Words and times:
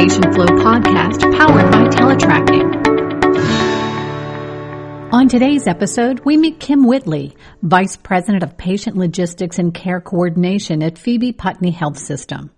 Patient 0.00 0.34
Flow 0.34 0.46
podcast 0.46 1.20
powered 1.36 1.70
by 1.70 1.86
Teletracking. 1.88 2.72
On 5.12 5.28
today's 5.28 5.66
episode, 5.66 6.20
we 6.24 6.38
meet 6.38 6.58
Kim 6.58 6.86
Whitley, 6.86 7.36
Vice 7.60 7.98
President 7.98 8.42
of 8.42 8.56
Patient 8.56 8.96
Logistics 8.96 9.58
and 9.58 9.74
Care 9.74 10.00
Coordination 10.00 10.82
at 10.82 10.96
Phoebe 10.96 11.32
Putney 11.32 11.70
Health 11.70 11.98
System. 11.98 12.50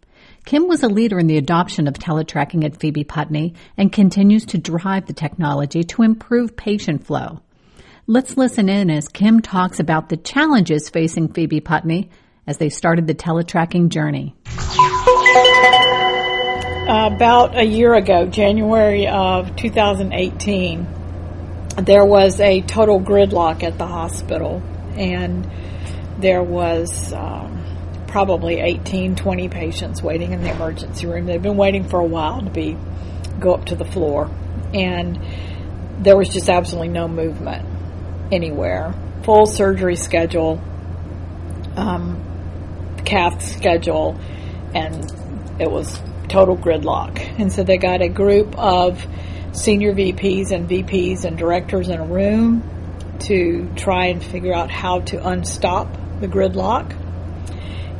Kim 0.45 0.69
was 0.69 0.85
a 0.85 0.89
leader 0.89 1.19
in 1.19 1.27
the 1.27 1.37
adoption 1.37 1.89
of 1.89 1.95
teletracking 1.95 2.65
at 2.65 2.79
Phoebe 2.79 3.03
Putney 3.03 3.55
and 3.77 3.93
continues 3.93 4.47
to 4.47 4.59
drive 4.59 5.07
the 5.07 5.13
technology 5.13 5.83
to 5.83 6.03
improve 6.03 6.57
patient 6.57 7.05
flow. 7.05 7.41
Let's 8.07 8.37
listen 8.37 8.69
in 8.69 8.89
as 8.89 9.09
Kim 9.09 9.43
talks 9.43 9.81
about 9.81 10.11
the 10.11 10.17
challenges 10.17 10.89
facing 10.89 11.33
Phoebe 11.33 11.59
Putney 11.59 12.09
as 12.47 12.59
they 12.59 12.69
started 12.69 13.09
the 13.09 13.17
teletracking 13.17 13.89
journey. 13.89 14.37
About 16.93 17.57
a 17.57 17.65
year 17.65 17.95
ago, 17.95 18.27
January 18.27 19.07
of 19.07 19.57
2018, 19.57 20.87
there 21.85 22.05
was 22.05 22.39
a 22.39 22.61
total 22.61 23.01
gridlock 23.01 23.63
at 23.63 23.79
the 23.79 23.87
hospital, 23.87 24.63
and 24.95 25.51
there 26.19 26.43
was 26.43 27.15
um, 27.15 28.05
probably 28.09 28.61
18, 28.61 29.17
20 29.17 29.49
patients 29.49 30.03
waiting 30.03 30.35
in 30.35 30.43
the 30.43 30.51
emergency 30.51 31.07
room. 31.07 31.25
They'd 31.25 31.41
been 31.41 31.57
waiting 31.57 31.89
for 31.89 31.99
a 31.99 32.05
while 32.05 32.43
to 32.43 32.51
be 32.51 32.77
go 33.41 33.55
up 33.55 33.65
to 33.67 33.75
the 33.75 33.87
floor, 33.87 34.31
and 34.75 35.19
there 36.01 36.19
was 36.19 36.29
just 36.29 36.51
absolutely 36.51 36.89
no 36.89 37.09
movement 37.09 37.67
anywhere. 38.31 38.93
Full 39.23 39.47
surgery 39.47 39.97
schedule, 39.97 40.61
um, 41.75 42.23
cath 43.07 43.41
schedule, 43.43 44.21
and 44.75 45.11
it 45.59 45.71
was 45.71 45.99
total 46.33 46.57
gridlock. 46.57 47.39
And 47.39 47.53
so 47.53 47.63
they 47.63 47.77
got 47.77 48.01
a 48.01 48.09
group 48.09 48.59
of 48.59 49.07
senior 49.53 49.93
VPs 49.93 50.51
and 50.51 50.69
VPs 50.69 51.25
and 51.25 51.37
directors 51.37 51.89
in 51.89 52.01
a 52.01 52.07
room 52.07 53.19
to 53.21 53.71
try 53.77 54.07
and 54.07 54.25
figure 54.25 54.55
out 54.55 54.71
how 54.71 55.01
to 55.01 55.19
unstop 55.19 56.21
the 56.21 56.27
gridlock 56.27 56.97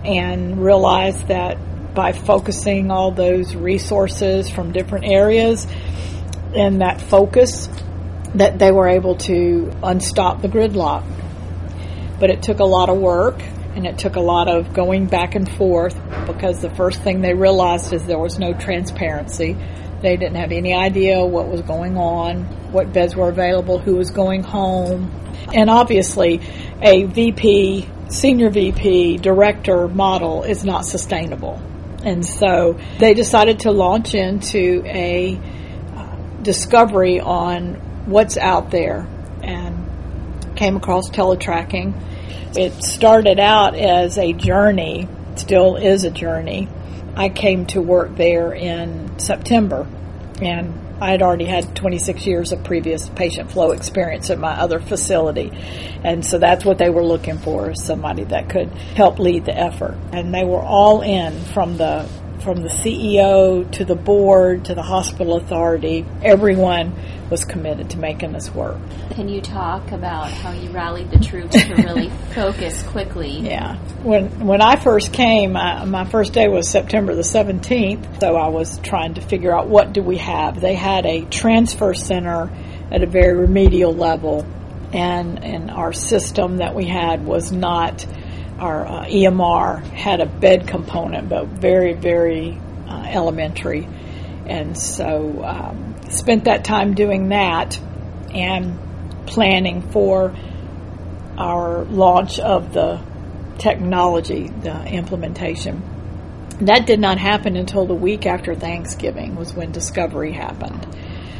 and 0.05 0.65
realize 0.65 1.23
that 1.25 1.95
by 1.95 2.13
focusing 2.13 2.91
all 2.91 3.11
those 3.11 3.55
resources 3.55 4.49
from 4.49 4.73
different 4.73 5.05
areas 5.05 5.67
and 6.55 6.81
that 6.81 7.03
focus 7.03 7.69
that 8.35 8.59
they 8.59 8.73
were 8.73 8.89
able 8.89 9.17
to 9.17 9.71
unstop 9.83 10.41
the 10.41 10.49
gridlock. 10.49 11.05
But 12.19 12.31
it 12.31 12.43
took 12.43 12.61
a 12.61 12.65
lot 12.65 12.89
of 12.89 12.97
work 12.97 13.43
and 13.75 13.87
it 13.87 13.99
took 13.99 14.17
a 14.17 14.21
lot 14.21 14.49
of 14.49 14.73
going 14.75 15.07
back 15.07 15.35
and 15.35 15.51
forth 15.51 15.99
because 16.27 16.61
the 16.61 16.71
first 16.75 17.01
thing 17.03 17.21
they 17.21 17.35
realized 17.35 17.93
is 17.93 18.05
there 18.05 18.19
was 18.19 18.39
no 18.39 18.53
transparency. 18.53 19.57
They 20.03 20.17
didn't 20.17 20.37
have 20.37 20.53
any 20.53 20.75
idea 20.75 21.25
what 21.25 21.49
was 21.49 21.63
going 21.63 21.97
on, 21.97 22.45
what 22.73 22.93
beds 22.93 23.17
were 23.17 23.29
available, 23.29 23.79
who 23.79 23.97
was 23.97 24.11
going 24.11 24.43
home. 24.43 25.11
And 25.55 25.71
obviously, 25.71 26.41
a 26.83 27.05
VP, 27.05 27.89
senior 28.09 28.51
VP, 28.51 29.19
director 29.19 29.89
model 29.89 30.43
is 30.43 30.65
not 30.65 30.85
sustainable. 30.85 31.63
And 32.05 32.27
so 32.27 32.79
they 32.99 33.15
decided 33.15 33.61
to 33.61 33.71
launch 33.71 34.15
into 34.15 34.83
a 34.85 35.37
uh, 35.95 36.17
discovery 36.43 37.21
on 37.21 37.75
what's 38.07 38.37
out 38.37 38.71
there 38.71 39.07
came 40.63 40.77
across 40.77 41.11
teletracking. 41.11 41.93
It 42.57 42.85
started 42.85 43.41
out 43.41 43.75
as 43.75 44.17
a 44.17 44.33
journey, 44.33 45.09
still 45.35 45.75
is 45.75 46.05
a 46.05 46.11
journey. 46.13 46.69
I 47.17 47.31
came 47.31 47.67
to 47.67 47.83
work 47.83 48.15
there 48.15 48.53
in 48.53 49.19
September 49.19 49.89
and 50.41 50.73
I 51.01 51.11
had 51.11 51.21
already 51.21 51.47
had 51.47 51.75
26 51.75 52.29
years 52.29 52.53
of 52.53 52.63
previous 52.63 53.09
patient 53.09 53.51
flow 53.51 53.73
experience 53.73 54.31
at 54.31 54.39
my 54.39 54.53
other 54.53 54.79
facility. 54.79 55.51
And 56.05 56.25
so 56.25 56.39
that's 56.39 56.65
what 56.65 56.79
they 56.79 56.91
were 56.91 57.05
looking 57.05 57.39
for, 57.39 57.75
somebody 57.75 58.23
that 58.23 58.49
could 58.49 58.69
help 58.95 59.19
lead 59.19 59.45
the 59.45 59.59
effort. 59.59 59.99
And 60.13 60.33
they 60.33 60.45
were 60.45 60.63
all 60.63 61.03
in 61.03 61.41
from 61.47 61.77
the 61.77 62.09
from 62.43 62.63
the 62.63 62.69
CEO 62.69 63.71
to 63.73 63.85
the 63.85 63.95
board 63.95 64.67
to 64.67 64.75
the 64.75 64.83
hospital 64.83 65.37
authority, 65.37 66.05
everyone 66.23 66.95
was 67.31 67.45
committed 67.45 67.91
to 67.91 67.99
making 67.99 68.33
this 68.33 68.53
work. 68.55 68.79
Can 69.11 69.29
you 69.29 69.41
talk 69.41 69.93
about 69.93 70.31
how 70.31 70.53
you 70.53 70.71
rallied 70.71 71.11
the 71.11 71.19
troops 71.19 71.55
to 71.55 71.75
really 71.75 72.11
focus 72.35 72.83
quickly? 72.83 73.39
Yeah. 73.41 73.77
When 74.03 74.47
when 74.47 74.61
I 74.61 74.77
first 74.77 75.13
came, 75.13 75.57
I, 75.57 75.85
my 75.85 76.05
first 76.05 76.33
day 76.33 76.49
was 76.49 76.69
September 76.69 77.15
the 77.15 77.23
17th, 77.23 78.21
so 78.21 78.37
I 78.37 78.49
was 78.49 78.79
trying 78.79 79.15
to 79.15 79.21
figure 79.21 79.57
out 79.57 79.69
what 79.69 79.93
do 79.93 80.03
we 80.03 80.19
have. 80.19 80.61
They 80.61 80.75
had 80.75 81.07
a 81.07 81.25
transfer 81.25 81.95
center 81.95 82.51
at 82.91 83.03
a 83.03 83.07
very 83.07 83.37
remedial 83.37 83.95
level 83.95 84.45
and 84.93 85.43
and 85.43 85.71
our 85.71 85.93
system 85.93 86.59
that 86.59 86.75
we 86.75 86.87
had 86.87 87.25
was 87.25 87.51
not 87.51 88.07
our 88.59 88.87
uh, 88.87 89.05
EMR 89.07 89.83
had 89.83 90.21
a 90.21 90.27
bed 90.27 90.69
component, 90.69 91.29
but 91.29 91.47
very, 91.47 91.95
very 91.95 92.61
uh, 92.89 93.05
elementary. 93.07 93.89
And 94.47 94.77
so 94.77 95.43
um, 95.45 95.97
spent 96.11 96.45
that 96.45 96.65
time 96.65 96.95
doing 96.95 97.31
that 97.31 97.79
and 98.35 99.27
planning 99.27 99.83
for 99.91 100.35
our 101.39 101.85
launch 101.85 102.39
of 102.39 102.73
the 102.73 103.01
technology, 103.59 104.49
the 104.49 104.85
implementation. 104.87 105.83
That 106.63 106.87
did 106.87 107.01
not 107.01 107.19
happen 107.19 107.57
until 107.57 107.87
the 107.87 107.95
week 107.95 108.27
after 108.27 108.55
Thanksgiving 108.55 109.37
was 109.37 109.55
when 109.55 109.73
discovery 109.73 110.33
happened. 110.33 110.87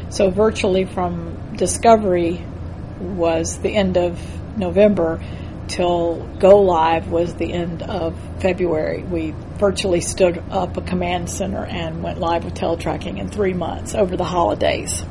So 0.09 0.29
virtually 0.29 0.85
from 0.85 1.55
discovery 1.55 2.43
was 2.99 3.59
the 3.59 3.75
end 3.75 3.97
of 3.97 4.19
November 4.57 5.21
till 5.67 6.17
go 6.39 6.61
live 6.61 7.09
was 7.09 7.33
the 7.35 7.53
end 7.53 7.83
of 7.83 8.17
February. 8.39 9.03
We 9.03 9.33
virtually 9.57 10.01
stood 10.01 10.43
up 10.49 10.77
a 10.77 10.81
command 10.81 11.29
center 11.29 11.65
and 11.65 12.03
went 12.03 12.19
live 12.19 12.45
with 12.45 12.53
teletracking 12.53 13.19
in 13.19 13.29
three 13.29 13.53
months 13.53 13.95
over 13.95 14.17
the 14.17 14.23
holidays. 14.23 15.03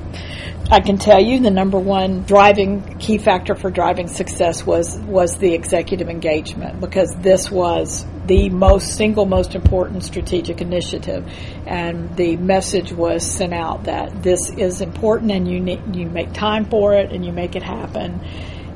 I 0.71 0.81
can 0.81 0.97
tell 0.97 1.21
you 1.21 1.41
the 1.41 1.51
number 1.51 1.79
one 1.79 2.23
driving 2.23 2.97
key 2.99 3.19
factor 3.19 3.55
for 3.55 3.71
driving 3.71 4.09
success 4.09 4.65
was 4.65 4.97
was 4.97 5.37
the 5.37 5.53
executive 5.53 6.09
engagement 6.09 6.81
because 6.81 7.15
this 7.17 7.51
was 7.51 8.07
the 8.27 8.49
most 8.49 8.95
single 8.97 9.27
most 9.27 9.55
important 9.55 10.05
strategic 10.05 10.61
initiative 10.61 11.29
and 11.67 12.17
the 12.17 12.37
message 12.37 12.93
was 12.93 13.29
sent 13.29 13.53
out 13.53 13.85
that 13.85 14.23
this 14.23 14.51
is 14.51 14.81
important 14.81 15.33
and 15.33 15.47
you 15.47 15.61
need, 15.61 15.95
you 15.95 16.09
make 16.09 16.33
time 16.33 16.65
for 16.65 16.95
it 16.95 17.13
and 17.13 17.25
you 17.25 17.33
make 17.33 17.57
it 17.57 17.63
happen 17.63 18.21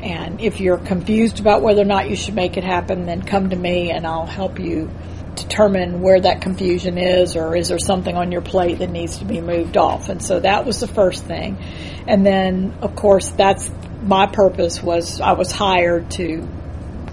and 0.06 0.40
if 0.40 0.60
you're 0.60 0.78
confused 0.78 1.40
about 1.40 1.62
whether 1.62 1.82
or 1.82 1.86
not 1.86 2.08
you 2.08 2.14
should 2.14 2.34
make 2.34 2.56
it 2.56 2.62
happen, 2.62 3.06
then 3.06 3.22
come 3.22 3.50
to 3.50 3.56
me 3.56 3.90
and 3.90 4.06
I'll 4.06 4.24
help 4.24 4.60
you 4.60 4.88
determine 5.34 6.00
where 6.00 6.20
that 6.20 6.42
confusion 6.42 6.96
is 6.96 7.34
or 7.34 7.56
is 7.56 7.68
there 7.68 7.78
something 7.80 8.16
on 8.16 8.30
your 8.30 8.40
plate 8.40 8.78
that 8.78 8.88
needs 8.88 9.18
to 9.18 9.24
be 9.24 9.40
moved 9.40 9.76
off. 9.76 10.08
And 10.08 10.22
so 10.22 10.38
that 10.38 10.64
was 10.64 10.78
the 10.78 10.86
first 10.86 11.24
thing. 11.24 11.58
And 12.06 12.24
then, 12.24 12.78
of 12.82 12.94
course, 12.94 13.30
that's 13.30 13.68
my 14.00 14.26
purpose 14.26 14.80
was 14.80 15.20
I 15.20 15.32
was 15.32 15.50
hired 15.50 16.12
to 16.12 16.48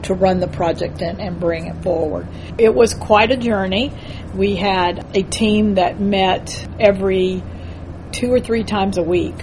to 0.04 0.14
run 0.14 0.40
the 0.40 0.48
project 0.48 1.02
and, 1.02 1.20
and 1.20 1.40
bring 1.40 1.66
it 1.66 1.82
forward. 1.82 2.28
It 2.60 2.76
was 2.76 2.94
quite 2.94 3.32
a 3.32 3.38
journey. 3.38 3.92
We 4.36 4.56
had 4.56 5.18
a 5.18 5.24
team 5.24 5.76
that 5.76 6.00
met 6.00 6.68
every 6.80 7.42
two 8.12 8.32
or 8.32 8.40
three 8.40 8.66
times 8.66 8.98
a 8.98 9.04
week 9.04 9.34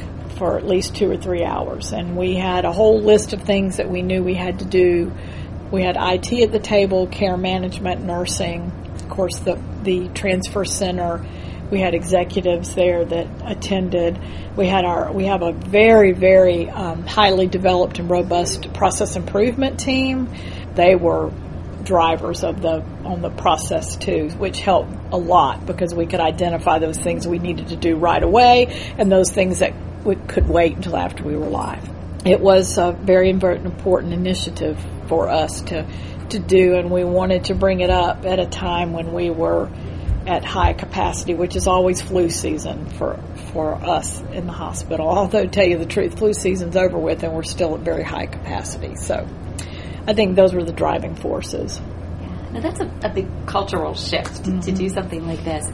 for 0.40 0.56
at 0.56 0.66
least 0.66 0.96
two 0.96 1.10
or 1.10 1.18
three 1.18 1.44
hours. 1.44 1.92
And 1.92 2.16
we 2.16 2.34
had 2.34 2.64
a 2.64 2.72
whole 2.72 2.98
list 2.98 3.34
of 3.34 3.42
things 3.42 3.76
that 3.76 3.90
we 3.90 4.00
knew 4.00 4.22
we 4.22 4.32
had 4.32 4.60
to 4.60 4.64
do. 4.64 5.12
We 5.70 5.82
had 5.82 5.98
IT 6.00 6.32
at 6.32 6.50
the 6.50 6.58
table, 6.58 7.06
care 7.08 7.36
management, 7.36 8.02
nursing, 8.02 8.72
of 8.94 9.10
course, 9.10 9.38
the, 9.41 9.62
the 9.82 10.09
transfer 10.09 10.65
center. 10.65 11.26
We 11.70 11.78
had 11.78 11.94
executives 11.94 12.74
there 12.74 13.04
that 13.04 13.28
attended. 13.44 14.18
We 14.56 14.66
had 14.66 14.86
our 14.86 15.12
we 15.12 15.26
have 15.26 15.42
a 15.42 15.53
very 15.53 16.12
very 16.12 16.70
um, 16.70 17.06
highly 17.06 17.47
developed 17.47 17.98
and 17.98 18.09
robust 18.09 18.72
process 18.72 19.16
improvement 19.16 19.78
team. 19.78 20.34
They 20.74 20.97
were 20.97 21.30
drivers 21.84 22.44
of 22.44 22.62
the 22.62 22.82
on 23.04 23.20
the 23.20 23.30
process 23.30 23.94
too, 23.94 24.30
which 24.38 24.59
helped 24.60 24.92
a 25.12 25.18
lot 25.18 25.66
because 25.66 25.94
we 25.94 26.06
could 26.06 26.20
identify 26.20 26.78
those 26.78 26.98
things 26.98 27.28
we 27.28 27.38
needed 27.38 27.68
to 27.68 27.76
do 27.76 27.97
right 27.97 28.22
away 28.22 28.94
and 28.97 29.12
those 29.12 29.30
things 29.30 29.59
that 29.59 29.74
we 30.04 30.16
could 30.16 30.48
wait 30.48 30.76
until 30.76 30.97
after 30.97 31.24
we 31.24 31.36
were 31.36 31.48
live. 31.48 31.88
It 32.24 32.41
was 32.41 32.78
a 32.78 32.92
very 32.92 33.30
important 33.30 34.12
initiative 34.12 34.78
for 35.08 35.28
us 35.28 35.62
to 35.62 35.86
to 36.30 36.38
do, 36.38 36.76
and 36.76 36.91
we 36.91 37.04
wanted 37.04 37.47
to 37.47 37.54
bring 37.54 37.80
it 37.80 37.91
up 37.91 38.24
at 38.24 38.38
a 38.38 38.47
time 38.47 38.92
when 38.92 39.12
we 39.12 39.30
were 39.30 39.68
at 40.26 40.44
high 40.44 40.72
capacity, 40.72 41.34
which 41.34 41.56
is 41.56 41.66
always 41.66 42.00
flu 42.00 42.30
season 42.30 42.88
for 42.91 43.18
for 43.52 43.74
us 43.74 44.20
in 44.32 44.47
the 44.47 44.52
hospital. 44.52 45.08
Although, 45.08 45.44
to 45.44 45.48
tell 45.48 45.66
you 45.66 45.78
the 45.78 45.86
truth, 45.86 46.18
flu 46.18 46.32
season's 46.32 46.76
over 46.76 46.98
with, 46.98 47.22
and 47.22 47.32
we're 47.32 47.42
still 47.42 47.74
at 47.74 47.80
very 47.80 48.04
high 48.04 48.26
capacity. 48.26 48.94
So, 48.96 49.26
I 50.06 50.14
think 50.14 50.36
those 50.36 50.54
were 50.54 50.64
the 50.64 50.72
driving 50.72 51.14
forces. 51.14 51.80
Now 52.53 52.60
that's 52.60 52.80
a, 52.80 52.92
a 53.03 53.08
big 53.08 53.28
cultural 53.46 53.94
shift 53.94 54.42
mm-hmm. 54.42 54.60
to 54.60 54.72
do 54.72 54.88
something 54.88 55.26
like 55.26 55.44
this. 55.44 55.66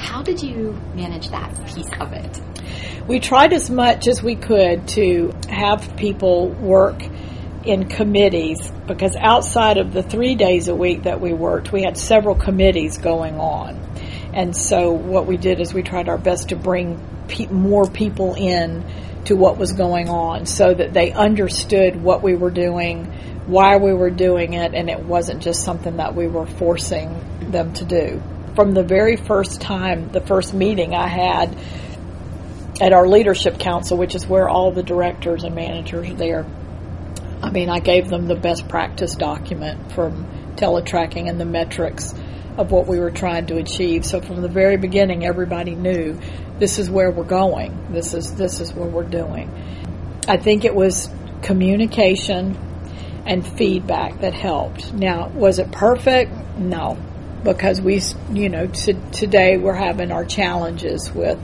How 0.00 0.22
did 0.22 0.42
you 0.42 0.72
manage 0.94 1.28
that 1.28 1.54
piece 1.66 1.90
of 2.00 2.12
it? 2.12 2.40
We 3.06 3.20
tried 3.20 3.52
as 3.52 3.70
much 3.70 4.08
as 4.08 4.22
we 4.22 4.34
could 4.34 4.88
to 4.88 5.32
have 5.48 5.96
people 5.96 6.48
work 6.48 7.02
in 7.64 7.86
committees 7.86 8.72
because 8.86 9.14
outside 9.16 9.76
of 9.76 9.92
the 9.92 10.02
three 10.02 10.34
days 10.34 10.68
a 10.68 10.74
week 10.74 11.02
that 11.02 11.20
we 11.20 11.32
worked, 11.34 11.70
we 11.70 11.82
had 11.82 11.98
several 11.98 12.34
committees 12.34 12.96
going 12.98 13.38
on. 13.38 13.76
And 14.32 14.56
so 14.56 14.92
what 14.92 15.26
we 15.26 15.36
did 15.36 15.60
is 15.60 15.74
we 15.74 15.82
tried 15.82 16.08
our 16.08 16.18
best 16.18 16.48
to 16.48 16.56
bring 16.56 16.98
pe- 17.28 17.48
more 17.48 17.86
people 17.86 18.34
in 18.34 18.84
to 19.26 19.36
what 19.36 19.58
was 19.58 19.72
going 19.72 20.08
on 20.08 20.46
so 20.46 20.72
that 20.72 20.94
they 20.94 21.12
understood 21.12 22.02
what 22.02 22.22
we 22.22 22.34
were 22.34 22.50
doing, 22.50 23.04
why 23.46 23.76
we 23.76 23.92
were 23.92 24.10
doing 24.10 24.54
it, 24.54 24.74
and 24.74 24.88
it 24.88 25.04
wasn't 25.04 25.42
just 25.42 25.62
something 25.62 25.98
that 25.98 26.14
we 26.14 26.26
were 26.26 26.46
forcing 26.46 27.50
them 27.50 27.72
to 27.74 27.84
do. 27.84 28.22
From 28.54 28.72
the 28.72 28.82
very 28.82 29.16
first 29.16 29.60
time, 29.60 30.10
the 30.10 30.20
first 30.20 30.52
meeting 30.54 30.94
I 30.94 31.06
had 31.06 31.56
at 32.80 32.92
our 32.92 33.06
leadership 33.06 33.58
council, 33.58 33.96
which 33.96 34.14
is 34.14 34.26
where 34.26 34.48
all 34.48 34.72
the 34.72 34.82
directors 34.82 35.44
and 35.44 35.54
managers 35.54 36.10
are 36.10 36.14
there, 36.14 36.46
I 37.42 37.50
mean, 37.50 37.68
I 37.70 37.80
gave 37.80 38.08
them 38.08 38.26
the 38.26 38.34
best 38.34 38.68
practice 38.68 39.14
document 39.14 39.92
from 39.92 40.26
teletracking 40.56 41.28
and 41.28 41.40
the 41.40 41.46
metrics 41.46 42.12
of 42.58 42.70
what 42.70 42.86
we 42.86 42.98
were 42.98 43.10
trying 43.10 43.46
to 43.46 43.56
achieve. 43.56 44.04
So 44.04 44.20
from 44.20 44.42
the 44.42 44.48
very 44.48 44.76
beginning, 44.76 45.24
everybody 45.24 45.74
knew 45.74 46.18
this 46.58 46.78
is 46.78 46.90
where 46.90 47.10
we're 47.10 47.24
going. 47.24 47.92
This 47.92 48.12
is 48.12 48.34
this 48.34 48.60
is 48.60 48.74
what 48.74 48.90
we're 48.90 49.04
doing. 49.04 49.50
I 50.28 50.36
think 50.36 50.64
it 50.64 50.74
was 50.74 51.08
communication 51.42 52.56
and 53.26 53.46
feedback 53.46 54.20
that 54.20 54.34
helped. 54.34 54.92
Now, 54.92 55.28
was 55.28 55.58
it 55.58 55.72
perfect? 55.72 56.32
No, 56.58 56.98
because 57.42 57.80
we, 57.80 58.02
you 58.32 58.48
know, 58.48 58.66
today 58.66 59.56
we're 59.56 59.74
having 59.74 60.12
our 60.12 60.24
challenges 60.24 61.12
with 61.12 61.38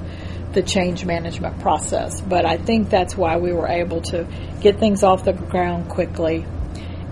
the 0.53 0.63
change 0.63 1.05
management 1.05 1.61
process. 1.61 2.21
But 2.21 2.47
I 2.47 2.57
think 2.57 2.89
that's 2.89 3.17
why 3.17 3.37
we 3.37 3.53
were 3.53 3.69
able 3.69 4.01
to 4.03 4.27
get 4.61 4.79
things 4.79 5.03
off 5.03 5.25
the 5.25 5.33
ground 5.33 5.89
quickly 5.89 6.47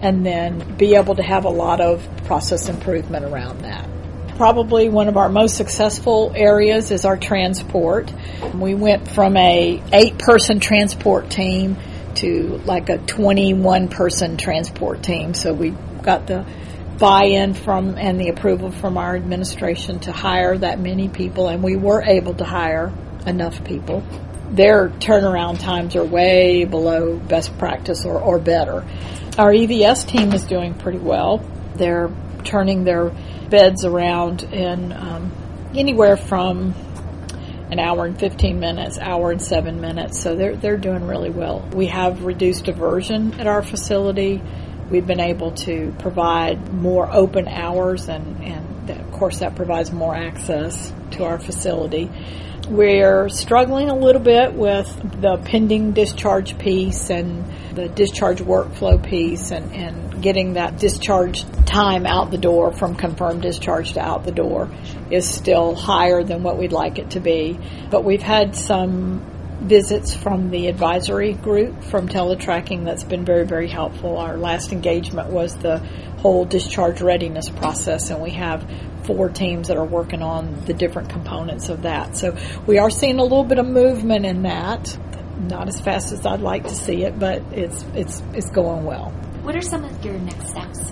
and 0.01 0.25
then 0.25 0.77
be 0.77 0.97
able 0.97 1.15
to 1.15 1.23
have 1.23 1.45
a 1.45 1.51
lot 1.51 1.81
of 1.81 2.07
process 2.25 2.69
improvement 2.69 3.25
around 3.25 3.61
that. 3.61 3.89
Probably 4.37 4.89
one 4.89 5.09
of 5.09 5.17
our 5.17 5.29
most 5.29 5.57
successful 5.57 6.33
areas 6.35 6.91
is 6.91 7.05
our 7.05 7.17
transport. 7.17 8.13
We 8.55 8.75
went 8.75 9.09
from 9.09 9.37
a 9.37 9.83
eight 9.93 10.19
person 10.19 10.59
transport 10.59 11.31
team 11.31 11.77
to 12.17 12.61
like 12.65 12.89
a 12.89 12.99
21 12.99 13.89
person 13.89 14.37
transport 14.37 15.03
team. 15.03 15.35
So 15.35 15.53
we 15.53 15.71
got 16.03 16.27
the 16.27 16.45
buy-in 16.99 17.55
from 17.55 17.97
and 17.99 18.21
the 18.21 18.29
approval 18.29 18.71
from 18.71 18.97
our 18.97 19.17
administration 19.17 20.01
to 20.01 20.13
hire 20.13 20.57
that 20.59 20.79
many 20.79 21.09
people 21.09 21.49
and 21.49 21.63
we 21.63 21.77
were 21.77 22.03
able 22.03 22.35
to 22.35 22.45
hire 22.45 22.93
enough 23.27 23.65
people. 23.65 24.03
Their 24.51 24.89
turnaround 24.89 25.59
times 25.59 25.97
are 25.97 26.05
way 26.05 26.65
below 26.65 27.17
best 27.17 27.57
practice 27.59 28.05
or, 28.05 28.21
or 28.21 28.39
better. 28.39 28.85
Our 29.37 29.53
EVS 29.53 30.07
team 30.07 30.33
is 30.33 30.45
doing 30.45 30.75
pretty 30.75 30.99
well. 30.99 31.39
They're 31.75 32.15
turning 32.45 32.85
their 32.85 33.11
beds 33.49 33.85
around 33.85 34.45
in 34.45 34.93
um, 34.93 35.33
anywhere 35.75 36.17
from 36.17 36.75
an 37.71 37.81
hour 37.81 38.05
and 38.05 38.19
15 38.19 38.61
minutes, 38.61 38.99
hour 38.99 39.33
and 39.33 39.43
7 39.43 39.81
minutes. 39.81 40.21
So 40.21 40.37
they're 40.37 40.55
they're 40.55 40.77
doing 40.77 41.07
really 41.07 41.31
well. 41.31 41.69
We 41.73 41.87
have 41.87 42.23
reduced 42.23 42.65
diversion 42.65 43.35
at 43.41 43.47
our 43.47 43.63
facility. 43.63 44.41
We've 44.91 45.07
been 45.07 45.21
able 45.21 45.53
to 45.53 45.95
provide 45.99 46.73
more 46.73 47.11
open 47.11 47.49
hours 47.49 48.09
and 48.09 48.43
and 48.45 48.91
of 48.91 49.13
course 49.13 49.39
that 49.39 49.55
provides 49.55 49.93
more 49.93 50.15
access 50.15 50.93
to 51.13 51.25
our 51.25 51.39
facility. 51.39 52.11
We're 52.69 53.29
struggling 53.29 53.91
a 53.91 53.95
little 53.95 54.23
bit 54.23 54.55
with 54.55 55.21
the 55.21 55.37
pending 55.37 55.93
discharge 55.93 56.59
piece 56.59 57.11
and 57.11 57.45
the 57.75 57.89
discharge 57.89 58.39
workflow 58.39 59.03
piece 59.03 59.51
and, 59.51 59.73
and 59.75 60.23
getting 60.23 60.55
that 60.55 60.79
discharge 60.79 61.45
time 61.67 62.07
out 62.07 62.31
the 62.31 62.39
door 62.39 62.73
from 62.73 62.95
confirmed 62.95 63.43
discharge 63.43 63.95
to 63.95 64.01
out 64.01 64.25
the 64.25 64.33
door 64.33 64.71
is 65.11 65.29
still 65.29 65.75
higher 65.75 66.23
than 66.23 66.43
what 66.43 66.57
we'd 66.57 66.73
like 66.73 66.99
it 66.99 67.11
to 67.11 67.21
be. 67.21 67.59
But 67.91 68.05
we've 68.05 68.23
had 68.23 68.57
some 68.57 69.23
visits 69.65 70.15
from 70.15 70.51
the 70.51 70.69
advisory 70.69 71.33
group 71.33 71.83
from 71.85 72.09
teletracking 72.09 72.85
that's 72.85 73.05
been 73.05 73.25
very, 73.25 73.47
very 73.47 73.69
helpful. 73.69 74.19
Our 74.19 74.37
last 74.37 74.73
engagement 74.73 75.31
was 75.31 75.57
the 75.57 75.79
whole 76.19 76.45
discharge 76.45 77.01
readiness 77.01 77.49
process, 77.49 78.11
and 78.11 78.23
we 78.23 78.31
have 78.31 78.71
four 79.05 79.29
teams 79.29 79.69
that 79.69 79.77
are 79.77 79.85
working 79.85 80.23
on 80.23 80.65
the 80.67 80.75
different 80.75 81.11
components 81.11 81.69
of 81.69 81.83
that. 81.83 82.17
So 82.17 82.37
we 82.67 82.79
are 82.79 82.91
seeing 82.91 83.19
a 83.19 83.23
little 83.23 83.45
bit 83.45 83.59
of 83.59 83.67
movement 83.67 84.27
in 84.27 84.43
that. 84.43 84.99
Not 85.39 85.69
as 85.69 85.81
fast 85.81 86.13
as 86.13 86.25
I'd 86.25 86.41
like 86.41 86.65
to 86.65 86.75
see 86.75 87.03
it, 87.03 87.19
but 87.19 87.43
it's 87.53 87.85
it's 87.95 88.23
it's 88.33 88.51
going 88.51 88.85
well. 88.85 89.13
What 89.45 89.55
are 89.55 89.63
some 89.63 89.85
of 89.85 90.05
your 90.05 90.15
next 90.15 90.49
steps? 90.49 90.91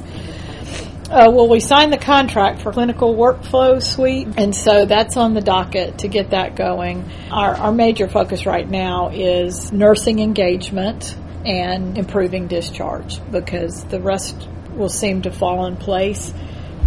Uh, 1.10 1.30
well, 1.30 1.48
we 1.48 1.60
signed 1.60 1.92
the 1.92 1.98
contract 1.98 2.62
for 2.62 2.72
clinical 2.72 3.14
workflow 3.14 3.82
suite, 3.82 4.28
and 4.36 4.54
so 4.54 4.86
that's 4.86 5.16
on 5.16 5.34
the 5.34 5.40
docket 5.40 5.98
to 5.98 6.08
get 6.08 6.30
that 6.30 6.54
going. 6.54 7.10
Our, 7.30 7.54
our 7.54 7.72
major 7.72 8.08
focus 8.08 8.46
right 8.46 8.68
now 8.68 9.10
is 9.10 9.72
nursing 9.72 10.20
engagement 10.20 11.16
and 11.44 11.98
improving 11.98 12.46
discharge 12.46 13.20
because 13.30 13.84
the 13.84 14.00
rest 14.00 14.48
will 14.76 14.88
seem 14.88 15.22
to 15.22 15.30
fall 15.30 15.66
in 15.66 15.76
place 15.76 16.32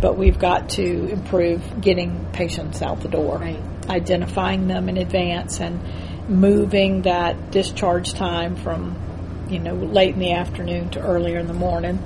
but 0.01 0.17
we've 0.17 0.37
got 0.37 0.69
to 0.69 1.07
improve 1.09 1.81
getting 1.81 2.25
patients 2.31 2.81
out 2.81 3.01
the 3.01 3.07
door, 3.07 3.37
right. 3.37 3.63
identifying 3.89 4.67
them 4.67 4.89
in 4.89 4.97
advance, 4.97 5.59
and 5.59 5.79
moving 6.29 7.03
that 7.03 7.51
discharge 7.51 8.13
time 8.13 8.55
from 8.55 8.95
you 9.49 9.59
know 9.59 9.73
late 9.73 10.13
in 10.13 10.19
the 10.19 10.33
afternoon 10.33 10.89
to 10.91 10.99
earlier 10.99 11.39
in 11.39 11.47
the 11.47 11.53
morning. 11.53 11.99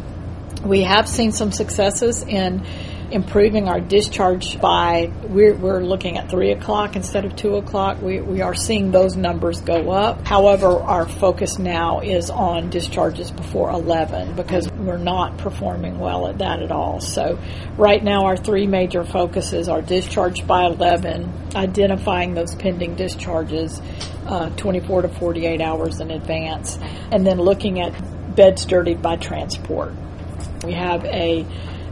We 0.64 0.84
have 0.84 1.08
seen 1.08 1.32
some 1.32 1.52
successes 1.52 2.24
in 2.24 2.66
improving 3.12 3.68
our 3.68 3.80
discharge 3.80 4.60
by 4.62 5.12
we're, 5.28 5.56
we're 5.56 5.82
looking 5.82 6.18
at 6.18 6.30
three 6.30 6.52
o'clock 6.52 6.96
instead 6.96 7.26
of 7.26 7.36
two 7.36 7.56
o'clock 7.56 8.02
we, 8.02 8.22
we 8.22 8.42
are 8.42 8.54
seeing 8.54 8.92
those 8.92 9.16
numbers 9.16 9.62
go 9.62 9.90
up 9.90 10.28
however 10.28 10.68
our 10.68 11.08
focus 11.08 11.58
now 11.58 12.02
is 12.02 12.30
on 12.30 12.70
discharges 12.70 13.32
before 13.32 13.72
11 13.72 14.36
because 14.36 14.69
we're 14.86 14.98
not 14.98 15.38
performing 15.38 16.00
well 16.00 16.28
at 16.28 16.40
that 16.40 16.62
at 16.62 16.72
all. 16.72 17.00
So 17.02 17.40
right 17.78 18.04
now 18.04 18.26
our 18.26 18.38
three 18.38 18.68
major 18.68 19.04
focuses 19.04 19.68
are 19.70 19.82
discharge 19.82 20.46
by 20.46 20.66
11 20.66 21.56
identifying 21.56 22.34
those 22.34 22.56
pending 22.56 22.96
discharges 22.96 23.82
uh, 24.26 24.50
24 24.52 25.04
to 25.04 25.10
48 25.10 25.62
hours 25.62 26.00
in 26.00 26.12
advance 26.12 26.78
and 27.12 27.26
then 27.26 27.40
looking 27.40 27.80
at 27.82 28.36
beds 28.36 28.66
dirtied 28.66 29.02
by 29.02 29.16
transport. 29.16 29.94
We 30.64 30.74
have 30.74 31.04
a 31.06 31.46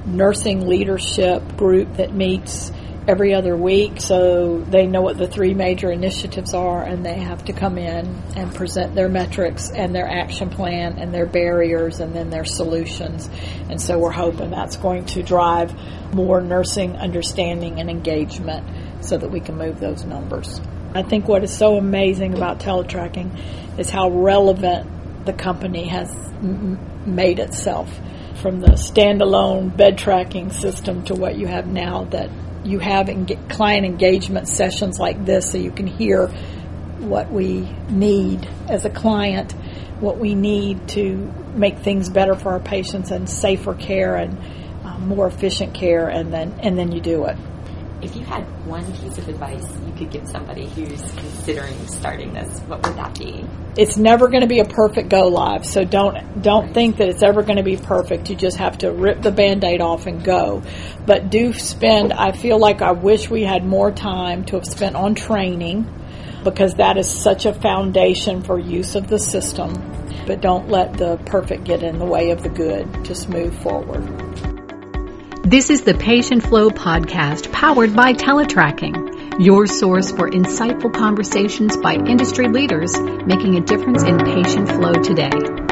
nursing 0.05 0.67
leadership 0.67 1.57
group 1.57 1.97
that 1.97 2.13
meets 2.13 2.71
every 3.07 3.33
other 3.33 3.55
week 3.55 4.01
so 4.01 4.59
they 4.69 4.85
know 4.85 5.01
what 5.01 5.17
the 5.17 5.27
three 5.27 5.53
major 5.53 5.89
initiatives 5.89 6.53
are 6.53 6.83
and 6.83 7.05
they 7.05 7.17
have 7.17 7.45
to 7.45 7.53
come 7.53 7.77
in 7.77 8.05
and 8.35 8.53
present 8.53 8.93
their 8.95 9.07
metrics 9.07 9.71
and 9.71 9.95
their 9.95 10.07
action 10.07 10.49
plan 10.49 10.99
and 10.99 11.13
their 11.13 11.25
barriers 11.25 12.01
and 12.01 12.13
then 12.13 12.29
their 12.29 12.43
solutions. 12.43 13.29
And 13.69 13.81
so 13.81 13.97
we're 13.97 14.11
hoping 14.11 14.51
that's 14.51 14.75
going 14.75 15.05
to 15.05 15.23
drive 15.23 15.73
more 16.13 16.41
nursing 16.41 16.97
understanding 16.97 17.79
and 17.79 17.89
engagement 17.89 19.05
so 19.05 19.17
that 19.17 19.31
we 19.31 19.39
can 19.39 19.57
move 19.57 19.79
those 19.79 20.03
numbers. 20.03 20.59
I 20.93 21.03
think 21.03 21.29
what 21.29 21.43
is 21.43 21.55
so 21.55 21.77
amazing 21.77 22.33
about 22.33 22.59
teletracking 22.59 23.79
is 23.79 23.89
how 23.89 24.09
relevant 24.09 25.25
the 25.25 25.33
company 25.33 25.87
has 25.87 26.09
m- 26.41 26.77
made 27.05 27.39
itself 27.39 27.89
from 28.41 28.59
the 28.59 28.71
standalone 28.71 29.75
bed 29.75 29.97
tracking 29.97 30.51
system 30.51 31.03
to 31.05 31.15
what 31.15 31.37
you 31.37 31.47
have 31.47 31.67
now 31.67 32.03
that 32.05 32.29
you 32.67 32.79
have 32.79 33.07
client 33.49 33.85
engagement 33.85 34.47
sessions 34.47 34.99
like 34.99 35.25
this 35.25 35.51
so 35.51 35.57
you 35.57 35.71
can 35.71 35.87
hear 35.87 36.27
what 36.99 37.31
we 37.31 37.61
need 37.89 38.45
as 38.67 38.85
a 38.85 38.89
client, 38.89 39.51
what 40.01 40.17
we 40.17 40.35
need 40.35 40.87
to 40.89 41.15
make 41.55 41.79
things 41.79 42.09
better 42.09 42.35
for 42.35 42.51
our 42.51 42.59
patients 42.59 43.11
and 43.11 43.29
safer 43.29 43.73
care 43.73 44.15
and 44.15 44.37
uh, 44.83 44.97
more 44.99 45.27
efficient 45.27 45.73
care, 45.73 46.07
and 46.09 46.33
then 46.33 46.59
and 46.61 46.77
then 46.77 46.91
you 46.91 47.01
do 47.01 47.25
it 47.25 47.37
if 48.01 48.15
you 48.15 48.23
had 48.23 48.43
one 48.65 48.85
piece 48.93 49.17
of 49.17 49.27
advice 49.27 49.65
you 49.85 49.93
could 49.93 50.11
give 50.11 50.27
somebody 50.27 50.67
who's 50.67 51.01
considering 51.13 51.87
starting 51.87 52.33
this, 52.33 52.59
what 52.61 52.85
would 52.85 52.95
that 52.95 53.17
be? 53.17 53.45
It's 53.75 53.97
never 53.97 54.27
going 54.27 54.41
to 54.41 54.47
be 54.47 54.59
a 54.59 54.65
perfect 54.65 55.09
go 55.09 55.27
live, 55.27 55.65
so 55.65 55.83
don't 55.83 56.41
don't 56.41 56.65
right. 56.65 56.73
think 56.73 56.97
that 56.97 57.09
it's 57.09 57.23
ever 57.23 57.43
going 57.43 57.57
to 57.57 57.63
be 57.63 57.77
perfect. 57.77 58.29
You 58.29 58.35
just 58.35 58.57
have 58.57 58.79
to 58.79 58.91
rip 58.91 59.21
the 59.21 59.31
band-aid 59.31 59.81
off 59.81 60.05
and 60.05 60.23
go. 60.23 60.63
But 61.05 61.29
do 61.29 61.53
spend 61.53 62.13
I 62.13 62.31
feel 62.31 62.59
like 62.59 62.81
I 62.81 62.91
wish 62.91 63.29
we 63.29 63.43
had 63.43 63.65
more 63.65 63.91
time 63.91 64.45
to 64.45 64.55
have 64.55 64.65
spent 64.65 64.95
on 64.95 65.15
training 65.15 65.91
because 66.43 66.75
that 66.75 66.97
is 66.97 67.09
such 67.09 67.45
a 67.45 67.53
foundation 67.53 68.41
for 68.43 68.59
use 68.59 68.95
of 68.95 69.07
the 69.07 69.19
system. 69.19 69.73
But 70.25 70.41
don't 70.41 70.69
let 70.69 70.97
the 70.97 71.17
perfect 71.25 71.63
get 71.63 71.83
in 71.83 71.99
the 71.99 72.05
way 72.05 72.31
of 72.31 72.43
the 72.43 72.49
good. 72.49 73.05
Just 73.05 73.29
move 73.29 73.57
forward. 73.59 74.46
This 75.47 75.69
is 75.69 75.83
the 75.83 75.93
Patient 75.93 76.43
Flow 76.43 76.69
podcast 76.69 77.53
powered 77.53 77.95
by 77.95 78.11
Teletracking. 78.11 79.39
your 79.39 79.65
source 79.65 80.11
for 80.11 80.29
insightful 80.29 80.93
conversations 80.93 81.77
by 81.77 81.93
industry 81.93 82.49
leaders 82.49 82.99
making 82.99 83.55
a 83.55 83.61
difference 83.61 84.03
in 84.03 84.17
patient 84.17 84.67
flow 84.67 84.91
today. 84.91 85.66